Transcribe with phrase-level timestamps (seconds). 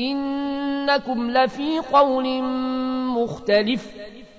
[0.00, 2.42] إنكم لفي قول
[3.22, 3.90] مختلف.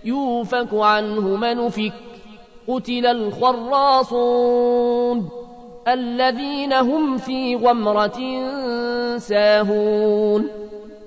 [0.06, 1.94] يوفك عنه من فك.
[2.68, 4.50] قتل الخراصون
[5.88, 8.20] الذين هم في غمرة
[9.18, 10.48] ساهون.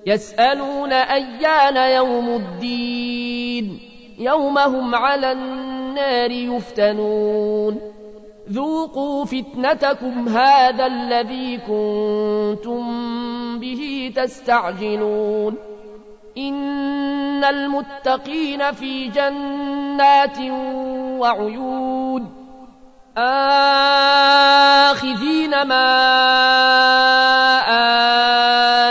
[0.07, 3.81] يسألون أيان يوم الدين.
[4.19, 7.94] يوم هم على النار يفتنون.
[8.51, 12.85] ذوقوا فتنتكم هذا الذي كنتم
[13.59, 15.57] به تستعجلون
[16.39, 20.39] إن المتقين في جنات
[21.21, 22.45] وعيون
[24.89, 25.85] آخذين ما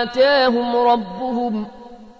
[0.03, 1.67] آتاهم ربهم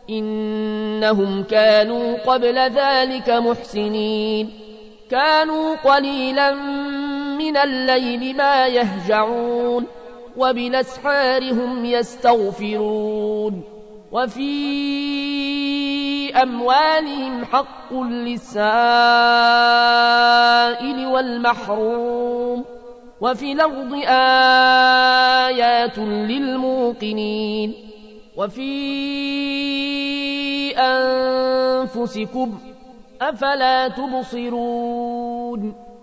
[0.10, 4.64] إنهم كانوا قبل ذلك محسنين
[5.12, 6.54] كانوا قليلا
[7.38, 9.88] من الليل ما يهجعون
[10.38, 13.64] وبالأسحار هم يستغفرون
[14.12, 14.54] وفي
[16.44, 18.64] أموالهم حق للسائل
[21.08, 22.66] والمحروم
[23.22, 23.94] وفي الأرض
[25.48, 27.74] آيات للموقنين
[28.38, 28.74] وفي
[30.78, 32.60] أنفسكم
[33.22, 35.74] أفلا تبصرون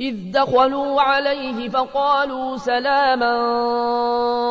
[0.00, 3.34] إذ دخلوا عليه فقالوا سلاما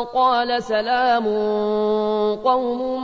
[0.03, 1.25] قال سلام
[2.35, 3.01] قوم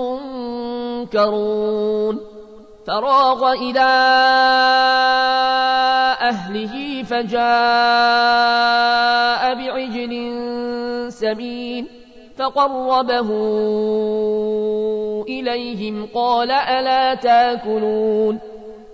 [0.00, 2.20] منكرون.
[2.86, 3.90] فراغ إلى
[6.20, 7.42] أهله فجاء
[9.54, 10.32] بعجل
[11.12, 11.88] سمين
[12.38, 13.28] فقربه
[15.28, 18.51] إليهم قال ألا تأكلون؟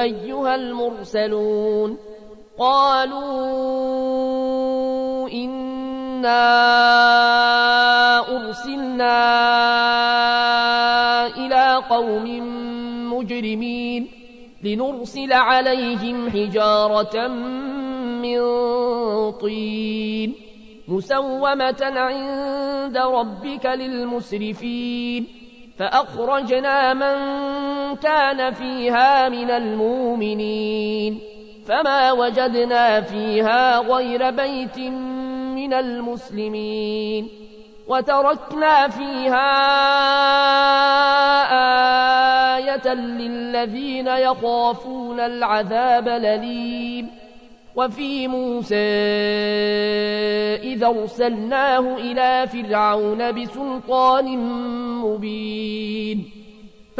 [0.00, 1.96] أيها المرسلون
[2.58, 3.20] قالوا
[5.28, 6.40] إنا
[8.36, 9.16] أرسلنا
[11.36, 12.26] إلى قوم
[13.14, 14.08] مجرمين
[14.64, 17.28] لنرسل عليهم حجارة
[18.22, 18.40] من
[19.32, 20.34] طين
[20.88, 25.26] مسومة عند ربك للمسرفين
[25.78, 27.16] فأخرجنا من
[27.96, 31.20] كان فيها من المؤمنين
[31.66, 34.78] فما وجدنا فيها غير بيت
[35.54, 37.28] من المسلمين
[37.88, 39.50] وتركنا فيها
[42.56, 47.10] آية للذين يخافون العذاب لليم
[47.76, 48.76] وفي موسى
[50.62, 54.38] إذا أرسلناه إلى فرعون بسلطان
[55.04, 56.39] مبين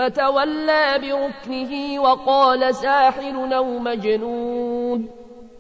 [0.01, 5.09] فتولى بركنه وقال ساحر أو مجنون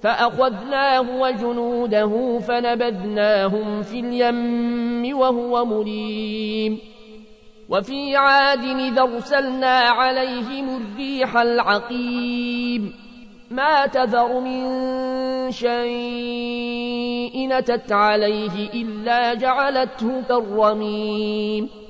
[0.02, 6.78] فأخذناه وجنوده فنبذناهم في اليم وهو مليم
[7.68, 12.92] وفي عاد إذا أرسلنا عليهم الريح العقيم
[13.50, 14.62] ما تذر من
[15.50, 21.89] شيء نتت عليه إلا جعلته كالرميم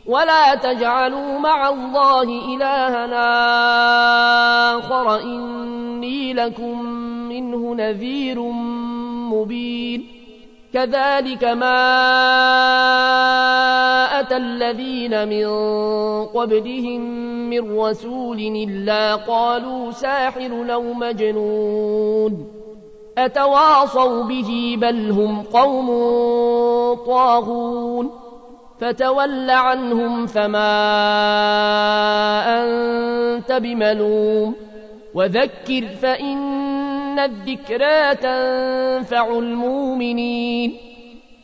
[0.06, 3.28] ولا تجعلوا مع الله إلهنا
[4.78, 6.82] آخر إني لكم
[7.28, 8.40] منه نذير
[9.32, 10.06] مبين.
[10.72, 11.80] كذلك ما
[14.20, 15.46] أتى الذين من
[16.26, 22.52] قبلهم من رسول إلا قالوا ساحر أو مجنون.
[23.18, 25.88] أتواصوا به بل هم قوم
[27.06, 28.10] طاغون.
[28.80, 30.70] فتول عنهم فما
[32.62, 34.54] أنت بملوم.
[35.14, 40.76] وذكر فإن الذكرى تنفع المؤمنين.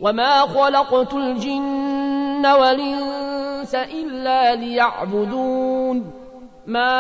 [0.01, 3.14] وما خلقت الجن والإنس
[3.75, 6.11] إلا ليعبدون
[6.67, 6.97] ما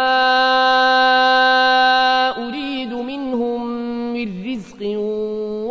[2.49, 3.67] أريد منهم
[4.12, 4.79] من رزق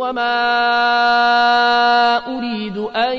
[0.00, 0.36] وما
[2.38, 3.18] أريد أن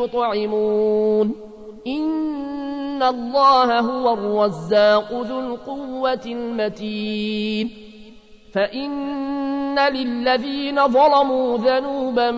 [0.00, 1.34] يطعمون.
[1.86, 7.70] إن الله هو الرزاق ذو القوة المتين.
[8.54, 12.30] فإن للذين ظلموا ذنوبا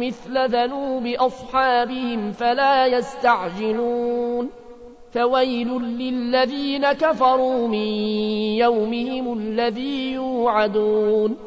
[0.00, 4.50] مثل ذنوب أصحابهم فلا يستعجلون.
[5.12, 7.88] فويل للذين كفروا من
[8.58, 11.45] يومهم الذي يوعدون.